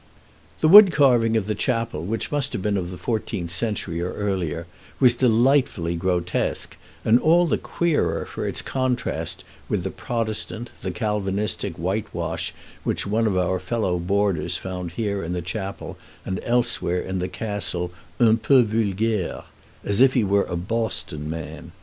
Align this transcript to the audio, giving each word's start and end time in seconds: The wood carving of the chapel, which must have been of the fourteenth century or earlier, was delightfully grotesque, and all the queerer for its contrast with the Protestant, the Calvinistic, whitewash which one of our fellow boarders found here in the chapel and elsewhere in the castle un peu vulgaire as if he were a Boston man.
The 0.61 0.67
wood 0.67 0.91
carving 0.91 1.37
of 1.37 1.45
the 1.45 1.53
chapel, 1.53 2.03
which 2.03 2.31
must 2.31 2.53
have 2.53 2.61
been 2.63 2.75
of 2.75 2.89
the 2.89 2.97
fourteenth 2.97 3.51
century 3.51 4.01
or 4.01 4.13
earlier, 4.13 4.65
was 4.99 5.13
delightfully 5.13 5.95
grotesque, 5.95 6.75
and 7.05 7.19
all 7.19 7.45
the 7.45 7.59
queerer 7.59 8.25
for 8.25 8.47
its 8.47 8.63
contrast 8.63 9.43
with 9.69 9.83
the 9.83 9.91
Protestant, 9.91 10.71
the 10.81 10.89
Calvinistic, 10.89 11.77
whitewash 11.77 12.51
which 12.83 13.05
one 13.05 13.27
of 13.27 13.37
our 13.37 13.59
fellow 13.59 13.99
boarders 13.99 14.57
found 14.57 14.93
here 14.93 15.21
in 15.23 15.33
the 15.33 15.41
chapel 15.43 15.99
and 16.25 16.39
elsewhere 16.45 17.01
in 17.01 17.19
the 17.19 17.27
castle 17.29 17.91
un 18.19 18.37
peu 18.37 18.63
vulgaire 18.63 19.43
as 19.83 20.01
if 20.01 20.15
he 20.15 20.23
were 20.23 20.45
a 20.45 20.57
Boston 20.57 21.29
man. 21.29 21.73